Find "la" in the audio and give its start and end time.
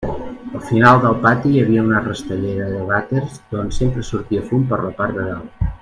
4.89-4.95